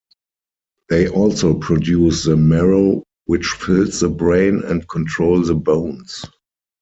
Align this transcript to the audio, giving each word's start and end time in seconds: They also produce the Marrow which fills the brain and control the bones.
They 0.89 1.07
also 1.09 1.53
produce 1.59 2.23
the 2.23 2.35
Marrow 2.35 3.03
which 3.25 3.45
fills 3.49 3.99
the 3.99 4.09
brain 4.09 4.63
and 4.65 4.89
control 4.89 5.43
the 5.43 5.53
bones. 5.53 6.25